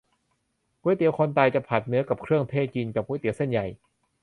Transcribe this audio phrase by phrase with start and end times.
[0.81, 3.65] ก๋วยเตี๋ยวคนตาย จะผัดเนื้อกับเครื่องเทศ กินกับก๋วยเตี๋ยวเส้นใหญ่